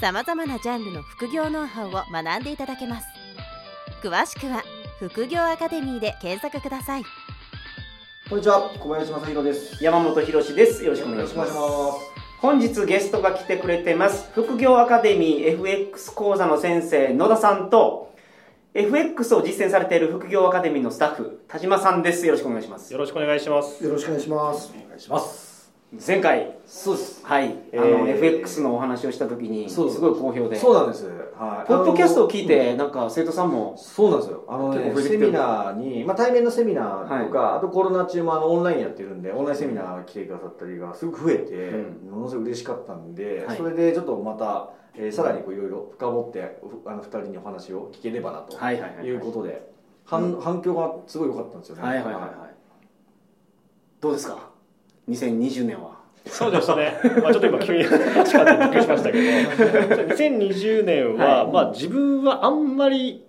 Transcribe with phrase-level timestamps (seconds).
[0.00, 3.06] さまざまなジャンルの副業ノウハウを学んでいただけます
[4.02, 4.62] 詳しくは
[5.00, 7.04] 副業アカデミーで検索ください
[8.28, 9.82] こんにちは、小林正弘です。
[9.82, 10.84] 山本博です。
[10.84, 11.52] よろしくお願いします。
[12.42, 14.30] 本日ゲストが来てくれてます。
[14.34, 18.14] 副業アカデミー FX 講座の先生、野田さんと、
[18.74, 22.26] FX を実践されている副業アカデミーのスタッフ、田島さんです。
[22.26, 22.92] よろしくお願いします。
[22.92, 23.82] よろしくお願いします。
[23.82, 24.74] よろしくお願いします。
[24.76, 25.47] お願いします。
[25.90, 27.24] 前回、そうです。
[27.24, 31.06] はい、えあの、ー FX のお話をしたときに、すそうごい好評で、そうなんです。
[31.06, 31.66] はい。
[31.66, 34.44] ポッドキャストを聞いあて、なんか生徒さんもの、そうなんですよ。
[34.48, 48.58] あのねセミナーに、まあ対面のセミナーとか、あとコロナ中もあのオンラインやってるんで、オンラインセミナー来てくださったりがすごく増えて、うものすごく嬉しかったんで、はいそれでちょっとまた、えーさらにこういろいろ深掘って、あの二人にお話を聞ければなと。
[48.58, 49.06] はいはいはいはい。
[49.06, 49.66] いうことで、
[50.04, 51.82] 反反響がすごい良かったんですよね。
[51.82, 52.30] はいはいはいはい。
[54.02, 54.47] どうですか？
[55.08, 55.98] ?2020 年は。
[56.26, 56.98] そうですね。
[57.22, 63.24] まあちょっと今急に聞かれてびっくりしましたけど、2020年は、はいまあ自分はあんまり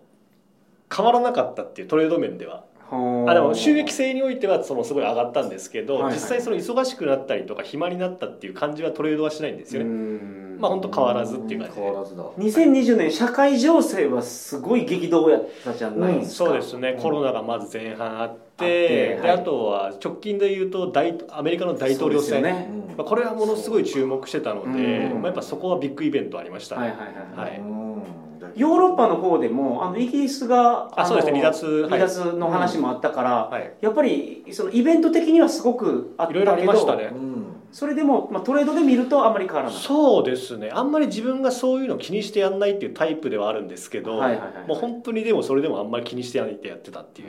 [0.93, 2.63] 変わらなかったっていうトレード面では。
[2.91, 6.13] あでも収益性においてはそのすごい上がったんですけど、はいはい。
[6.13, 9.89] 実際その忙しくなったりとか暇になったっていう感じはトレードはしないんですよね。
[9.89, 11.81] ねまあ本当変わらずっていう感じで。
[11.81, 12.23] 変わらずだ。
[12.23, 19.21] 2020年社会情勢はすごい激動やったじゃないですか、そうですね、コロナがまず前半あってはい。
[19.21, 22.69] であとは直近で言うと大アメリカの大統領選、そうですよね。
[22.89, 25.21] うんまあ、これはものすごい注目してたので、うん。
[25.21, 26.99] まあ、やっぱそこはビッグイベントありましたね、はいはい
[27.37, 31.39] はい、はい、うんヨーロッパの方でもあのイギリスがのあそうですね。
[31.39, 37.09] 離脱離脱の話もあったから、はい、やっぱりそのイベント的にはすごくあったけどいろいろありましたね。
[37.11, 37.45] うん。
[37.71, 39.79] それでも、まあ、トレードで見るとあんまり変わらない。
[39.79, 40.71] そうですね。
[40.73, 44.67] あんまり自分がそういうの気にしてやんないっていうタイプではあるんですけど、はいはいはいはい。
[44.67, 47.27] もう本当にでもそれでもあんまり気にしてやないってやってたっていう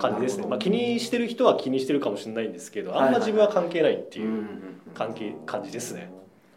[0.00, 4.46] 感じですね、まあ、気にしてる人は気にしてるかもしれないんですけどあんま自分は関係ないってうんいう
[4.94, 6.10] 関係感じですね、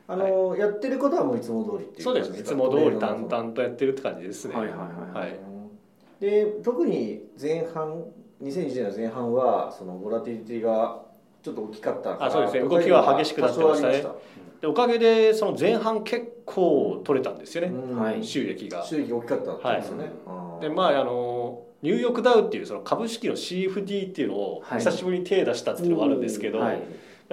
[0.07, 2.39] あの、やってることはもういつも通りっていうそうですね。
[2.39, 4.55] いつも通り淡々とやってるって感じですね。
[4.55, 5.39] はいはいはいはい。
[6.19, 8.05] で特に前半
[8.41, 11.01] 2020年の前半はそのボラティリティが
[11.41, 12.61] ちょっと大きかったからあそうですね。
[12.61, 14.05] 動きは激しくなってましたね。
[14.61, 17.99] でおかげでその前半結構取れたんですよね、うん。
[17.99, 18.23] はい。
[18.23, 18.85] 収益が。
[18.85, 24.79] 収益が大きかったんですよね、うんでまああのニューヨークダウっていうその株式の CFD っていうのをはい。
[24.79, 26.81] 久しぶりに手出したっていうのがあるんですけど、はい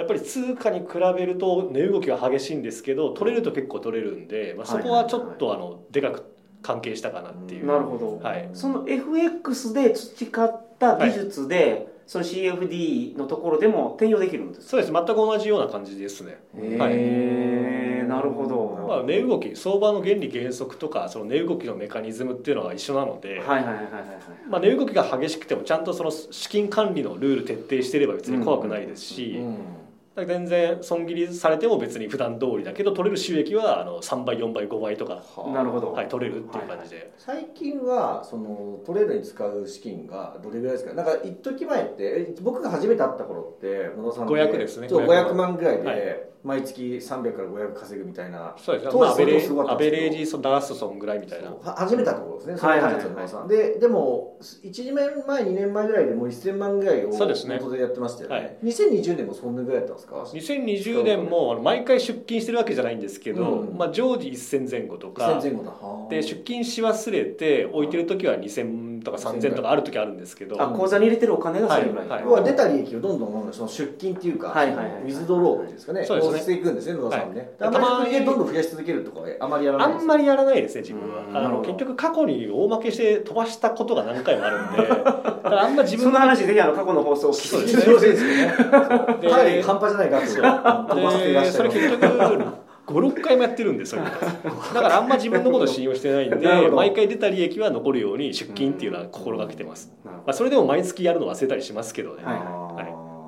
[0.01, 6.25] やっぱり通貨に比べると値動きが激しいんですけど取れると結構取れるんで、まあ、そこはちょっとあのでかく
[6.63, 8.49] 関係したかなっていう、なるほど、はい。
[8.53, 14.71] その FX で培った技術で、その CFD のところでも転用できるんですか？
[14.71, 14.93] そうです。
[14.93, 16.39] 全く同じような感じですね、
[16.79, 16.93] はい。
[16.93, 18.87] へえなるほど。
[18.87, 23.85] まあ、値動き相場の原理原則とかその値動きのメカニズムっていうのは一緒なので、はいはいはいはいはい。
[24.49, 29.80] まあ、値動きが激しくてもちゃんとその資金管理のルール徹底してれば別に怖くないですし、うんだから
[30.27, 35.23] 全然損切りされても別に普段通りだけど取れる収益はあの3倍4倍5倍とか、
[35.53, 40.95] なるほど、はい、取れるっていう感じで、最近はそのトレードに使う資金がどれぐらいですか？
[40.95, 48.97] なんか一時前ってえ僕が初めて会った頃って野田さんって500ですねそう500 500万ぐらいはで毎月300から500稼ぐみたいなそうです。
[48.97, 49.07] ね、ま
[49.65, 51.51] あ、アベレージそダースソンぐらいみたいな。
[51.51, 54.95] は始めたところですね、そのはいはででも1年
[55.27, 57.59] 前2年前ぐらいでもう1000万ぐらいをそうですね。
[57.61, 58.37] 元でやってましたよね。
[58.37, 58.57] はい。
[58.65, 60.10] 2020年もそんなぐらいだったんですか？
[60.11, 63.77] 2020年も毎回出勤してるわけじゃないんですけど、うん。
[63.77, 65.71] まあ、常時1000前後と1000か前後だ。
[65.71, 66.11] はあ。
[66.11, 70.61] で出勤し忘れて置いてる時は2000とか3000とかある時あるんですけど。
[70.61, 72.23] あ口座に入れてるお金がそれぐらい、はい。
[72.25, 76.33] 要は出た利益をどんどんその出勤っていうか、はいはいはいウィズドローっていうんですかね、そうですね。
[76.35, 77.51] こしていくんですね、野田さんね。
[77.59, 77.69] はい。
[77.69, 81.27] あんまりたまにでどんどん増やし続けるとかはあまりやらないですあんまりやらないですね自分は。
[81.29, 81.37] うん。
[81.37, 87.49] あの結局過去に大負けして飛ばしたことが何回もあるんで あんま自そ分のの話ぜひあの過去の放送を聞いて。
[87.49, 87.83] そうですね。
[87.83, 89.17] そうですよね。
[89.21, 91.69] で体力半端じゃない額を飛ばせていらっしゃる。
[91.71, 102.25] でそれ結局56回もやってるんですよだからあんま自分のこと信用してないんで毎回出た利益は残るように出勤っていうのは心がけてます、なるほまあ、それでも毎月やるの忘れたりしますけどね、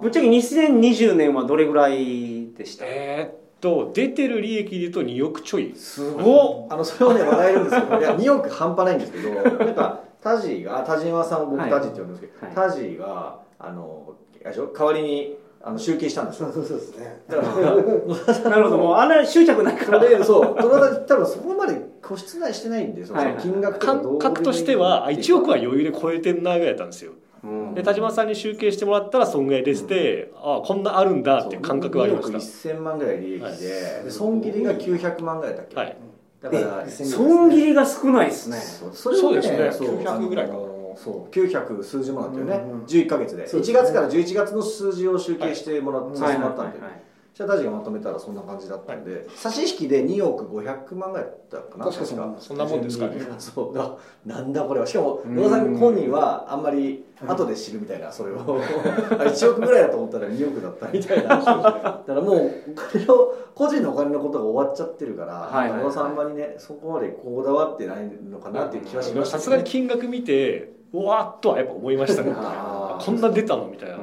[0.02, 2.84] ぶっちゃけ2020年はどれぐらいでした？
[2.88, 5.72] えーっと出てる利益で言うと2億ちょい。
[5.76, 6.66] すごっ。
[6.70, 8.00] あのそれをね笑えるんですけど。
[8.00, 9.30] いや2億半端ないんですけど。
[9.64, 11.70] なんかタジーがあ田島さんを僕はい。
[11.70, 12.54] タジーって呼ぶんですけど、はい。
[12.54, 14.14] タジーがあの
[14.44, 16.52] 代わりにあの集計したんですよ。
[16.52, 17.22] そうですね。
[17.28, 18.78] だからなるほど。
[18.78, 20.56] もうあんな執着ないからでそう。
[20.56, 27.12] 野田多分そこまで固執ないしてないんでその金額とか感覚としてはあ1億は余裕で超えてんなぐらいだったんですよ。
[27.44, 27.74] うん。
[27.74, 33.56] で田島さんに集計してもらったら損害出てて、ああこんなあるんだっていう感覚はありまし2た億1000万ぐらい利益で,、はい。
[34.04, 35.96] で損切りが900万ぐらいだっけ、はい
[36.42, 38.56] だからえ損切りが少ないですね。
[38.92, 39.42] それもね。
[39.42, 39.86] そうですね。
[39.86, 40.02] そう。
[40.02, 40.54] 900ぐらいか。
[40.54, 41.34] あのそう。
[41.34, 47.02] 900数字もらったよね、うんうん11か月でです1月から11月の数字を集計してもらってもらったんで、はい。
[47.34, 53.20] 社たちがまとめたらそんな感じだったんで、差し引きで2億500万ぐらいだったかな確かそんなそんなもんですかね。
[53.38, 53.74] そう。
[53.74, 53.96] だ
[54.26, 54.86] なんだこれは。
[54.86, 55.36] しかもうん。
[55.36, 58.36] 野田さん本人はあんまり後で知るみたいなそれを。
[58.38, 63.14] あ1億ぐらいだと思ったら2億だったみたいなだからもうお金の
[63.54, 65.80] 個人のお金のことが終わっちゃってるから、はいはいはい。
[65.80, 72.32] 野田さんあんまりねそこまでこだわってないのかなっていう気はしましたさすがに金額見てうわーっとはやっぱ思いましたね。
[73.00, 73.98] こんな出たのみたいな、う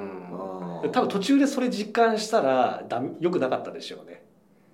[0.87, 0.91] ん。
[0.91, 4.18] 多分途中でそれ実感したらだよくなかったでしょうね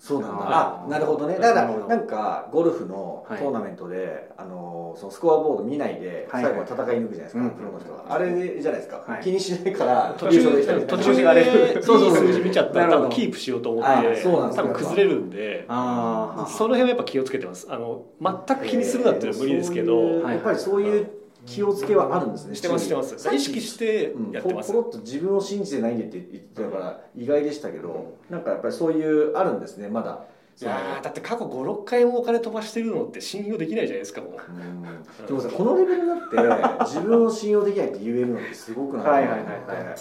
[0.05, 0.85] そうなんだ。
[0.85, 1.39] あなるほどね。
[1.39, 3.39] だからなんかゴルフのはい。
[3.39, 8.05] トーナメントで、あのそのスコアボード見ないではい最後は戦い抜くじゃないですか、うんプロの人は。
[8.07, 8.29] あれ
[8.61, 9.23] じゃないですか、はい。
[9.23, 12.15] 気にしないから途中で途中でいいそうそう。
[12.17, 12.85] 数字見ちゃった。
[12.85, 15.65] ら多分キープしようと思っあてそうなんですよ多分崩れるんで。
[15.67, 17.65] ああその辺はやっぱ気をつけてます。
[17.71, 21.07] あの全く気にするなって無理ですけど、やっぱりそういう
[21.45, 23.33] 気をつけはあるんですねしてますしてます。
[23.33, 30.25] 意識してうんやってます、ポロッと自分を信じてないんでって言ってたから意外でしたけど、なんかやっぱりそういうあるんですねまだ。
[30.61, 34.31] いやーだって過去56回もお金飛ばしてるのって信用できないじゃないですかもう。
[34.31, 35.27] うん。
[35.27, 39.05] でもさこのレベルになって自分を信用できないって言えるのってすごくない？
[39.05, 39.95] はいはいはいはい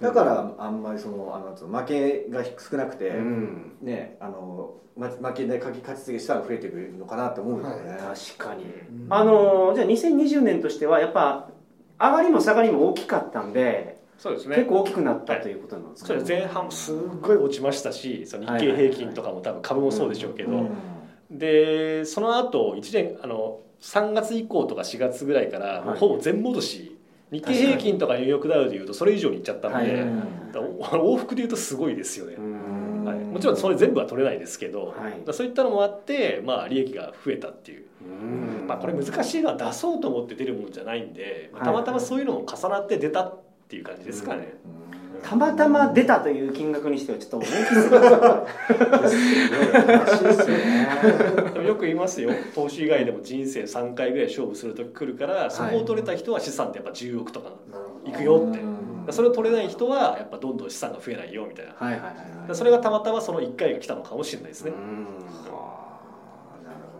[0.00, 3.72] だからあんまりそのあの負けが少なくて、うん。
[3.82, 8.64] ねあのま負けで勝ち勝ち続けしたら増えてくるのかなって思うんだよね、確かに。
[8.64, 9.12] うん。
[9.12, 11.48] あのじゃあ2020年としてはやっぱ
[12.00, 14.56] 上がりも下がりも大きかったんでそうですね。
[14.56, 16.08] 結構大きくなったということなんですか？
[16.08, 20.70] そうです前半すっごい落ちましたしその日経平均とかも多分株もそうでしょうけど、うん。
[21.30, 26.97] でその後1年あの3月以降とか4月ぐらいからもうほぼ全戻し、
[27.30, 30.04] 日経平均とかニューヨークダウでいうとそれ以上にいっちゃったんで、
[30.52, 33.04] 往復でいうとすごいですよね、うん。
[33.04, 35.32] はい、もちろんそれ全部は取れないですけど、はい。
[35.32, 38.66] そういったのもあって、まあ、利益が増えたっていう、うん。
[38.66, 43.38] まあ、これ難しいのは出そうと思って出るもんじゃないんで、たまたまそういうのも重なって出たっ
[43.68, 44.54] ていう感じですかね、
[45.22, 48.06] たまたま出たという金額にしてはちょっと大きすぎま
[49.08, 49.16] す
[51.38, 52.30] 話でもよく言いますよ。
[52.54, 57.50] 投資以外でも人生3回ぐらい勝負する時来るからそこを取れた人は資産ってやっぱ10億とか
[58.06, 58.60] いくよって。
[58.60, 58.78] うん。
[59.10, 61.72] それを取れない人はやっぱどんどん資産が増えないよみたいな。
[61.72, 64.72] はいはいはいだからそれがたまたまその1回が来たのかもしれないですね、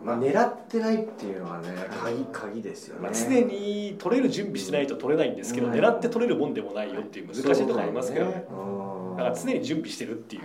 [0.05, 1.69] まあ、狙ってないっていうのはね
[2.03, 8.47] 鍵鍵ですよね、まあ、常に取れる準備してないと取れないんですけど、うん狙って取れるもんでもないよっていう難しいところありますけどね。
[8.51, 9.17] うん。
[9.17, 10.43] だから常に準備してるっていう、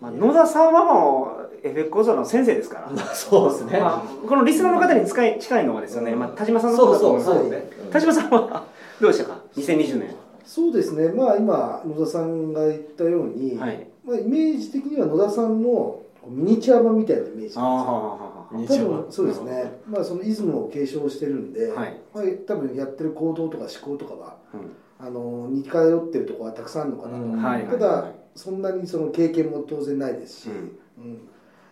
[0.00, 6.18] まあ、野田さんはもうエフェ講座の先生ですから、 そうですね、まあ、このリスナーの方に近い近いのはですよね、うん。
[6.18, 8.64] まあ、田島さんのそう方だと思いますそうそうね、田島さんは
[9.00, 10.14] どうでしたか？2020年
[10.46, 11.08] そうですね。
[11.08, 13.86] まあ今野田さんが言ったように、はい。
[14.04, 22.00] まあ、イメージ的には野田さんのミニチュア版みたいなイメージなんですよ多分そうですね、まあ、そのイズムを継承してるんで、はい。
[22.14, 24.76] まあ、多分やってる行動とか思考とかはうん。
[24.98, 27.42] あの似通ってるところはたくさんあるのかなと、うん。
[27.42, 31.04] はいただそんなにその経験も当然ないですし、うん。
[31.04, 31.28] うん。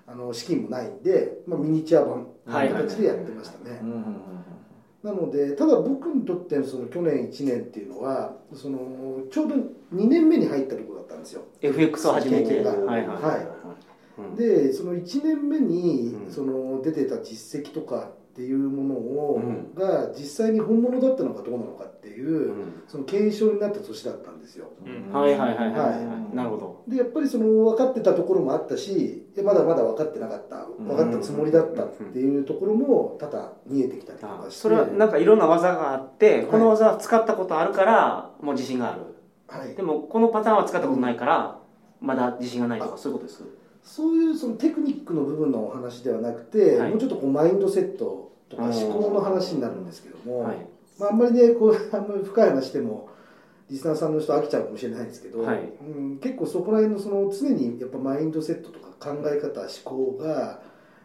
[0.06, 3.80] あの資金もないんで、まあ、ミニチュア版という形でやってましたね、
[5.02, 8.79] なのでただ僕にとってのその去年1年っていうのはその
[9.31, 11.43] ちょうど2年目に入ったところだったんですよ。
[11.60, 12.60] FX を始めて。
[12.60, 13.46] はいはいはい。
[13.61, 13.61] うん
[14.36, 16.31] でその1年目にうん。
[16.31, 19.74] その出てた実績とかっていうものを、うん。
[19.74, 22.82] が実際に本物だったのかどうなのかっていう、うん。
[22.88, 24.70] その検証になった年だったんですよ。
[24.84, 25.12] うん。
[25.12, 26.84] はいはいはいはいなるほど。
[26.88, 30.66] でやっぱりその分かってたところもあったしまだまだ分かってなかった。
[30.78, 34.46] 分かったつもりだったっていうところも多々見えてきたりとかして。
[34.46, 39.02] あそれはなんかいろんな技があってこの技は使ったことあるからもう自信がある。
[39.48, 39.74] はい。
[39.74, 41.58] でもこのパターンは使ったことないから
[42.00, 43.44] まだ自信がないとかそういうことです
[43.82, 46.91] そういうそのテクニックの部分のお話ではなくて、はい。
[46.91, 50.67] もうちょっとこうマインドセットとかうん思考の話になるんですけども、はい。
[50.98, 53.08] まあ、あんまりねこうあんまり深い話しても
[53.70, 55.72] リスナーさんの人飽きちゃうかもしれないんですけど、はい。
[55.81, 60.60] うん、結構そこら辺のその常にやっぱマインドセットとか考え方思考が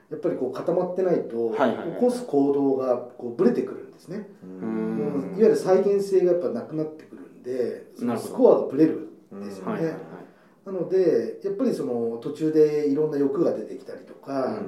[0.10, 5.34] やっぱりこう固まってないと、起こす行動がこうブレてくるんですね、ううん。
[5.34, 9.98] ん、いわゆる再現性がやっぱなくなってくるんでスコアがブレるんですよね、
[10.68, 14.64] なのでやっぱりその途中でいろんな欲が出てきたりとか、うん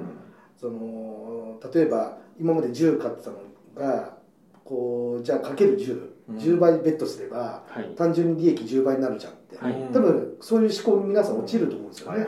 [0.60, 3.38] その例えば今まで10買ってたの
[3.74, 4.18] が
[4.62, 6.36] こうじゃあかける1010、うん。
[6.36, 7.94] 10倍ベットすればはい。
[7.96, 9.74] 単純に利益10倍になるじゃんって、はい。
[9.90, 12.26] 多分そういう思考に皆さん落ちると思うんですよね、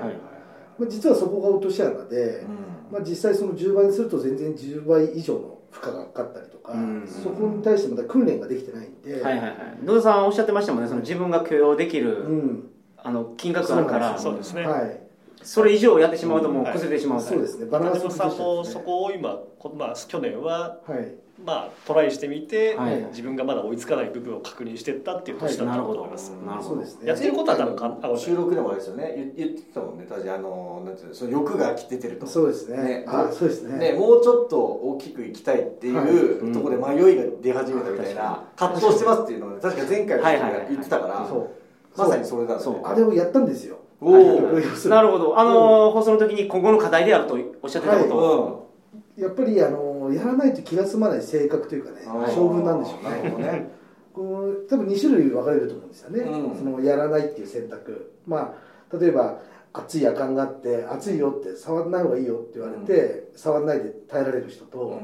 [0.88, 2.47] 実はそこが落とし穴で、
[2.91, 7.07] まあ、実際その10倍にすると全然10倍以上の負荷がかかったりとか、うん。
[7.07, 9.57] そこに対してまた訓練ができてないんで、はいはいはい。
[9.85, 10.88] 野田さんおっしゃってましたもんね。
[10.88, 12.71] その自分が許容できうる、ん
[13.05, 14.67] あの金額があるからそうですね。
[14.67, 15.01] はい、
[15.43, 17.67] それ以上やってしまうともう崩れてしまうそうですね。
[17.67, 21.15] バランスさんもそこを今、こまあ、去年は、はい。
[21.45, 22.97] まあ、トライしてみて、はい。
[23.11, 26.69] 自分がまだ追いつかない部分を確認していったっていう年だったと思います、なるほど。
[26.69, 27.09] そうですね。
[27.09, 29.15] やってることは多分かあ収録でもあれですよね。
[29.17, 30.31] 言言ってたもんね確かに。
[30.31, 32.27] あのなんていうのその欲が出てると。
[32.27, 32.77] そうですね。
[32.77, 33.05] ね。
[33.09, 33.79] あそうですね。
[33.79, 35.97] ね、もうちょっと大きくいきたいっていう、
[36.45, 36.53] はい。
[36.53, 40.41] ところで迷いが出始めたみたいな、葛藤してますっていうのを、ね、確か前回のはい。
[40.41, 40.53] はい。
[40.53, 40.67] はい。
[40.71, 41.62] 言ってたから、そう
[41.97, 42.63] まさにそれだね。
[42.63, 42.81] そう。
[42.85, 43.79] あれをやったんですよ。
[44.01, 44.13] お
[44.89, 45.39] なるほど。
[45.39, 48.17] あのー放送の時に今後の課題であるとおっしゃってたこと。
[48.17, 48.71] を、
[49.17, 53.47] うやっぱりあのやらないと気が済まない性格というかねん、性分なんでしょうね。
[53.47, 53.71] ね。
[54.13, 56.57] こう多分2種類分かれると思うんですよね、うん。
[56.57, 58.13] そのやらないっていう選択。
[58.27, 58.55] ま
[58.91, 59.39] あ例えば
[59.73, 65.01] 熱い夜間があって熱いよって触らない方がいいよって言われて、触らないで耐えられる人と、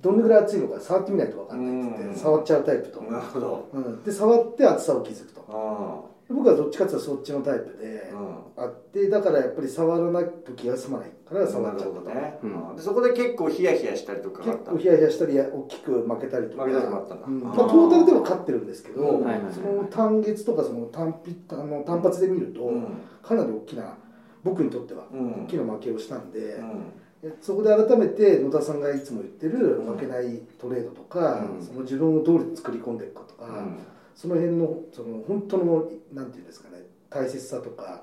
[0.00, 2.16] どのぐらい熱いのか触ってみないと分かんないって言って、うん。
[2.16, 3.68] 触っちゃうタイプと、なるほど。
[3.72, 5.44] うん、で触って熱さを気づくと。
[5.48, 8.12] あ僕はどっちかっていうとそっちのタイプで、
[8.56, 12.76] あってだからやっぱり触らないと気が済まないから触っちゃうと、ね、うん。
[12.76, 16.64] でそこで結構ヒヤヒヤしたりとかがあった結構ヒヤヒヤしたり大きく負けたりとか。
[16.64, 17.26] 負けたりもあったんだ。
[17.26, 17.40] うん。
[17.40, 19.52] まあ、トータルでは勝ってるんですけど、うん。
[19.52, 22.86] その単月とかその単ピあの単発で見ると、うん。
[23.22, 23.96] かなり大きな
[24.44, 25.44] 僕にとってはうん。
[25.44, 27.30] 大きな負けをしたんで、うん。
[27.30, 31.62] でそこで改めて野田さんがいつも言ってる負けないトレードとか、うん。
[31.62, 33.78] その自分をどう作り込んでいくかとか、うん
[34.18, 38.02] その辺のその本当のなんていうんですかね大切さとか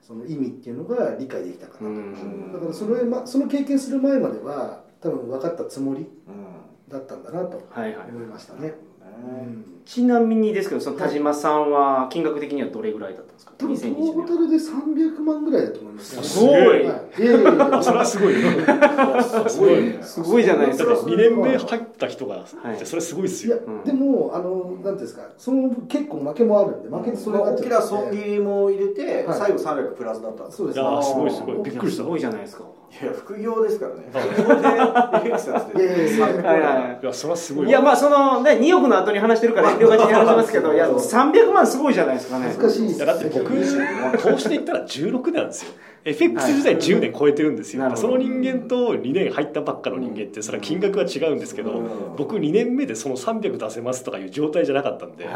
[0.00, 2.52] その意味っていうのが理解できたかなと、うん。
[2.54, 8.08] だからそのまその経験する前までは多分分かったつもりうんだったんだなとはいはい。
[8.08, 13.52] 思いましたね、うんちなみにですけどその田島さんは金額的にはどれぐらいだったんですか？
[13.58, 18.50] 多分ト2020年ータルで300万ぐらいだと思います、すごいはい、いやいやいやいやそれはすごいよ
[19.48, 19.98] すごいね。
[20.02, 20.94] すごいじゃないですか。
[20.94, 23.84] だって2年目入った人が、はいそれすごいですいやよ、うん。
[23.84, 25.22] でもあのなんていうんですか？
[25.36, 29.38] その結構負けもあるんで負けてそれが大きな損切りも入れて、はい。
[29.38, 31.56] 最後300プラスだったんですそうですいやーすごいすごい。
[31.56, 32.02] おびっくりした。
[32.02, 32.64] すごいじゃないですか
[33.00, 34.02] いや副業ですからね。
[34.12, 35.82] 副業で FX やって。
[35.82, 37.06] いやいやいや300はいはいい。
[37.06, 37.68] やそれはすごい。
[37.68, 42.54] いやまあそのね2億の後に話してるから遠慮がちに話しますけどいやそう300万すごいじゃないですかね。
[42.54, 43.50] 難しいだって僕
[44.22, 45.72] 投資で言ったら16なんですよ。
[46.04, 52.16] FX 自体10年超えてるんですよ、その人間と2年入ったばっかの人間ってそれは金額は違うんですけど、うん。
[52.16, 55.28] 僕2年目でその300出せますとかいう状態じゃなかったんで、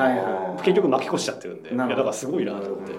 [0.65, 2.93] 結局負け越しちゃってるんでいやだからすごいなと思って、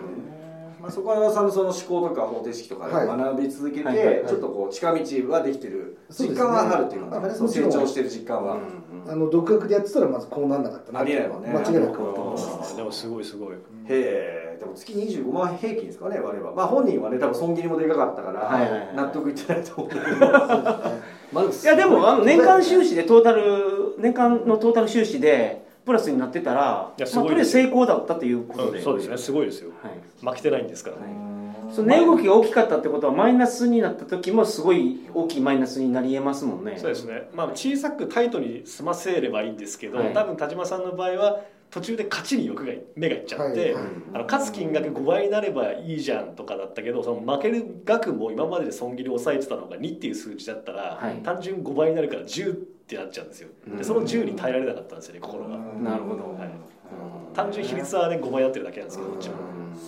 [0.88, 4.26] まあ、そこはさんのその思考とか方程式とか学び続けて、はいはいはい。
[4.26, 5.98] ちょっとこう近道はできてる。
[6.10, 8.60] 実感はあるっていうのがね成長してる実感は、い
[9.10, 11.50] あの独学でやってたらまずこうなんなかったなありえないもんね。
[11.50, 11.98] 間違いなく
[12.78, 13.56] でもすごいすごい。
[13.56, 13.58] へ
[13.90, 20.02] えでも月25万平均ですかね割ればまあ本人はね多分損切りもでかかったから、はいはいはい納得いってないと思うけど。
[21.34, 27.64] まあいやでもあの年間収支でトータル年間のトータル収支でプラスになってたらいやすまあ、ごいですよ。
[27.64, 29.18] とりあえず成功だったということで、うんそうですね。
[29.18, 29.72] すごいですよ。
[29.82, 30.98] はい、負けてないんですから。
[30.98, 31.04] ね、
[31.72, 36.74] その値動きが大きかったってことはマイナスになった時もすごい大きいマイナスになりえますもんね。
[36.78, 40.14] そうですね、まあ、小さくタイトに済ませればいいんですけど、はい。
[40.14, 43.74] 多分田島さんの場合は途中で勝ちに欲が目がいっちゃって、はい。
[43.74, 43.84] はい。
[44.14, 51.22] あの勝つ金額5倍になればいいじゃんとかだったけどその負ける額も今までで損切りを抑えてたのが2っていう数値だったら、はい。
[51.24, 53.50] 単純5倍になるから10ってなっちゃうんですよ。
[53.78, 56.24] でその10に耐えられなかったんですよね心が、なるほど。
[56.40, 56.50] はい。
[57.36, 59.36] 単純比率はね5倍になってるだけなんですけどこっちも。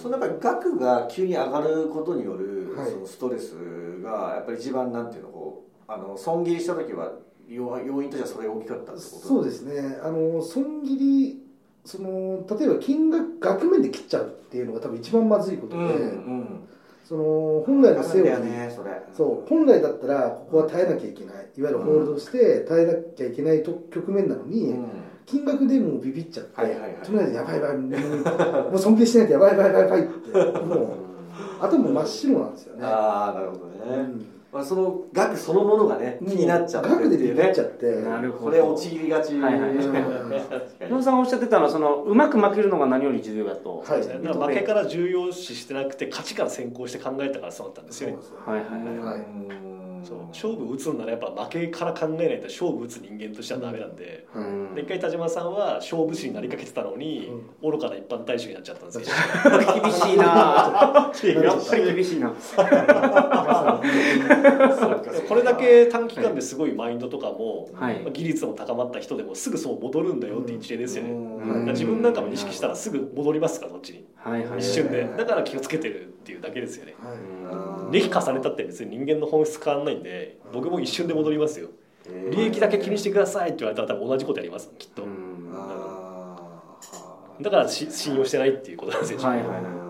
[0.02, 2.92] そのやっぱり額が急に上がることによる、はい。
[2.92, 3.56] そのストレス
[4.04, 7.14] がやっぱり一番なんていうのこうあの損切りした時は
[7.48, 9.28] 要要因としてはそれが大きかったってこと？
[9.28, 9.98] そうですね。
[10.04, 11.42] あの損切り
[11.86, 15.94] その例えば金額額面で切っちゃうっていうのが多分一番まずいことで、うんう
[16.42, 16.66] ん
[17.10, 18.70] その本来のセオリー、ね
[19.18, 21.50] そう本来だったらここは耐えなきゃいけない。
[21.58, 24.86] いわゆるホールドして耐えなきゃいけないと局面なのに、うん。
[25.26, 26.92] 金額でもうビビっちゃって、はいはいはい。
[27.04, 27.78] とりあえずやばいやばい
[28.70, 30.88] もう尊敬しないとやばいやばいやばいやばいってもう
[31.60, 37.52] 頭真っ白なんですよね、ああなるほどね、うんまあ、その額そのものがね気になっちゃって額でビビっていうね。
[37.52, 37.86] っちゃって。
[38.02, 38.44] なるほど。
[38.46, 39.40] これ陥りがち。
[39.40, 39.76] はいはい。
[39.76, 44.08] 確かに野田さんがおっしゃってたのはそのうまく負けるのが何より重要だと、はい。
[44.08, 48.18] だ負けから重要視してなくて勝ちから先行して考えたからそうだったんですよね。
[48.46, 49.00] はいはいはい。
[49.00, 49.20] はい。
[49.20, 49.22] う
[49.76, 54.76] んそう勝負打つんならやっぱ負けから考えないと勝負打つ人間としてはダメなんで、うん。
[54.76, 59.06] で一回田島さんは勝負師になりかけてたのに、愚かな一般大衆になっちゃったんですよ。
[59.82, 61.12] 厳しいな。
[61.44, 62.34] やっぱり厳しいな。
[65.28, 68.06] これだけ短期間ですごいマインドとかも、はい。
[68.12, 71.12] 技術も高まった人でもすぐそう戻るんだよって一例ですよね、
[71.72, 74.60] 自分なんかも意識したらすぐ戻りますからそっちにはいはい。
[74.60, 75.08] 一瞬で。
[75.18, 76.96] だから気をつけてるっていうだけですよね。
[77.02, 77.18] はい。
[77.86, 77.92] うん。
[77.92, 81.70] 利益重ねたって別に人間の本質変わんないんで僕も一瞬で戻りますよ。
[82.08, 85.04] えー利益だけ気にしてくださいって言われたら多分同じことやりますきっと。
[87.42, 89.20] だからし信用してないっていうことなんですよ。
[89.20, 89.90] はいはいはい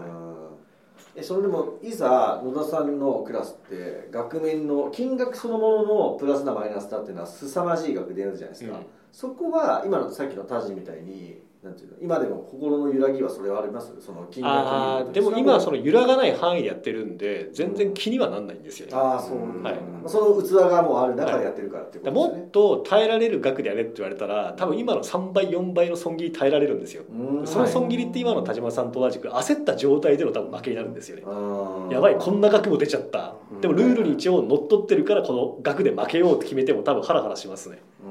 [1.16, 8.86] えそれでもいざ野田さんのクラスって額面の金額そのもののプラスだマイナスだっていうのは凄まじい額出るじゃないですか、うん。
[9.12, 13.94] そこは今のさっきのタジみたいになんていうの今でも心の揺らぎはそれはあります？
[14.00, 18.94] その金額あーでも今はその揺らがない範囲でやってるんで全然気にはなんないんですよね。
[18.96, 19.76] ああそうはい。
[20.08, 27.04] その器がもうある中でやってるからってことですね、もっと耐えられる額でやれって言われたら多分今の3倍4倍の損切り耐えられるんですよ。
[27.12, 27.46] うん。
[27.46, 31.24] その損切りって今の田島さんと同じく焦った状態での多分負けになるんですよね。
[31.26, 31.92] あー。
[31.92, 33.36] やばいこんな額も出ちゃった。
[33.60, 37.82] でもルールに一応乗っ取ってるからこの額で負けようって決めても多分ハラハラしますね。
[38.06, 38.09] うん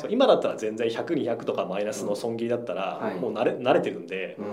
[0.00, 3.14] そう今だったら全然100200とかマイナスの損切りだったらはい。
[3.16, 4.44] もう慣れ慣れてるんでうん。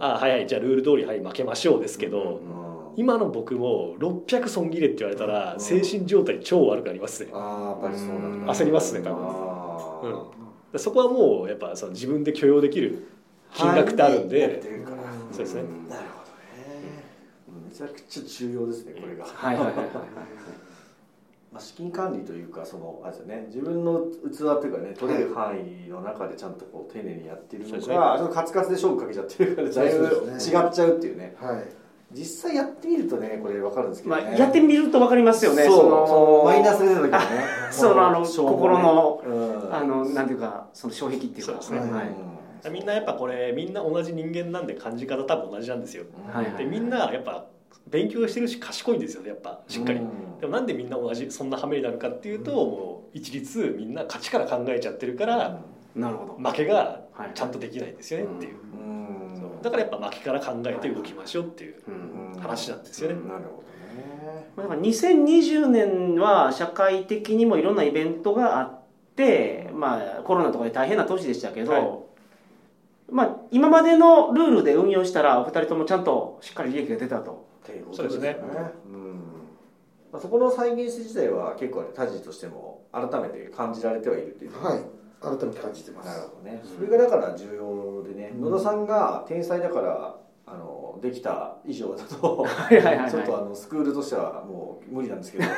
[0.00, 2.66] ああはいはいじゃあルール通りはい負けましょうですけどうん
[2.98, 7.30] 今の僕も600損切れって言われたら精神状態超悪くなりますね。
[7.32, 8.54] ああやっぱりそうなんだ。
[8.54, 10.10] 焦りますね多分。
[10.12, 10.26] うん。
[10.72, 13.06] でそこはもうやっぱその自分で許容できる
[13.52, 14.62] 金額ってあるんで
[15.30, 15.62] そうですね。
[15.62, 17.68] なるほどね。
[17.68, 19.24] めちゃくちゃ重要ですねこれが。
[19.26, 19.86] はいはいはいはい
[21.56, 27.96] まあ資金管理というかそのあれですよね自分の器というかね取れる範囲の中でちゃんとこう丁寧にやってるのそうですね。
[27.96, 31.34] か、ちょっとカツカツで勝負かけちゃってるからだいぶ違っちゃうっていうね。
[31.40, 31.64] はい。
[32.12, 35.64] 実際やってみるとねこれ分かるんですけどまね、あやってみると分かりますよね。
[35.64, 35.76] そう。
[35.76, 35.90] その
[36.38, 37.26] のマイナス出た時はね。
[37.72, 39.74] そのあの心のうん。
[39.74, 41.52] あのなんていうかその障壁っていうか。
[41.54, 41.78] ですね。
[41.78, 42.70] はい。
[42.70, 46.04] みんなやっぱこれみんな同じ人間なんで感じ方多分同じなんですよ。
[46.04, 46.56] うんはいはい。
[46.56, 47.46] でみんなやっぱ
[47.88, 50.00] 勉強してるし賢いんですよねやっぱしっかり。
[50.00, 50.38] うん。
[50.40, 55.60] でもなんでみんな同じそんな羽目になるかっていうともう一律みんな勝ちから考えちゃってるから
[55.94, 56.50] なるほど。
[56.50, 57.30] 負けがはい。
[57.34, 58.54] ちゃんとできないんですよねっていう。
[58.54, 59.38] うん。
[59.38, 59.48] そう。
[59.62, 61.90] だからやっぱ負けから考えて動きましょうっていうう
[62.36, 62.40] ん。
[62.40, 63.14] 話なんですよね。
[63.14, 63.62] なるほど
[63.96, 64.50] ね。
[64.56, 68.80] まあだから2020年は社会的にもいろんなイベントがあっ
[69.16, 71.98] て、まあ、コロナとかで大変な年でしたけど、はい。
[73.10, 77.45] まあ、今までのルールで運用したらお二人ともちゃんとしっかり利益が出たと。
[77.66, 78.38] っていうことそうですね。
[78.86, 79.14] うん。
[80.12, 84.80] まあ、そこの再現性自体は結構ねタジとしても改めて感じられてはいるっていうはい。
[85.20, 86.08] 改めて感じてます。
[86.08, 90.16] なるほどね、それがだから重要でね、野田さんが天才だから
[90.48, 95.44] あのできた以上だと はいはいはいちょっとあのスクールとしてはもう無理なんですけど。
[95.44, 95.56] そう。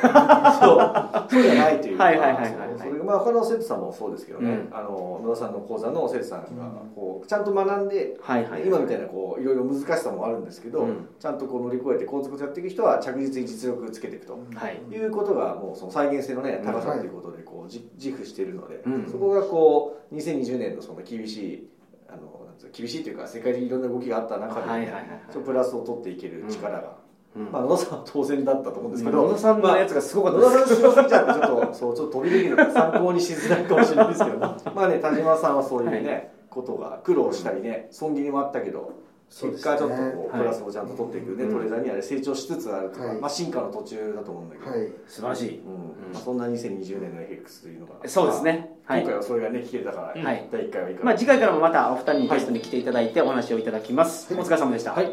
[1.29, 4.75] そうじゃないというか他の生徒さんもそうですけどね、うん。
[4.75, 6.47] あの野田さんの講座の生徒さんが
[6.95, 11.07] こうちゃんと学んで、はいはい今みたいなこういろいろ難しさもあるんですけど、うん。
[11.19, 14.39] ちゃんとこう乗り越えてコツコツやっていく人は着実に実力つけていくと。
[14.55, 14.81] はい。
[14.91, 19.05] いうことがもうその再現性のね高さということでこうじ自負しているので、うん。
[19.07, 21.69] そこがこう2020年のその厳しい
[22.11, 22.39] あの
[22.73, 25.01] 厳しいというか世界的にいろんな動きがあった中で、はいは
[25.45, 26.97] プラスを取っていける力が、
[27.35, 27.51] うん。
[27.51, 38.91] まあ野田さんは当然だったと思うんですけど、野田さんのやつがすごかった野田さん白すぎちゃってちょっとそうちょっと飛び出てる参考にしづらいかもしれないですけどまあね田島さんはそういうね、ことが苦労したりね損切りもあったけど
[39.29, 41.53] 結果ちょっとこうはいプラスをちゃんと取っていくね、うん。
[41.53, 43.17] トレーダーにはね成長しつつあるとか、はい。
[43.19, 44.91] まあ、進化の途中だと思うんだけど、はい。
[45.07, 45.59] 素晴らしい。
[45.59, 46.13] うん。
[46.13, 47.93] まあ、そんな2020年の FX というのが。
[48.07, 48.75] そうですね。
[48.87, 50.49] 今回はそれがね聞けたから、はい。
[50.51, 51.05] 第1回はいいか？
[51.05, 55.11] まあ、次回からもまたお二人にゲストに来ていただいてお話をいただきます、お疲れ様でした、はい。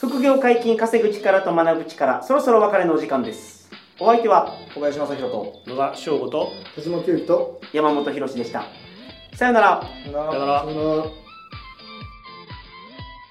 [0.00, 3.70] 副業解禁稼ぐ力と学ぶ力そろそろお別れのお時間です。
[3.98, 8.64] お相手は小林正宏と野田翔吾と田島教育と山本博史でした。
[9.34, 9.82] さようなら。
[9.82, 10.64] さよなさよなら。
[10.64, 11.29] さよなら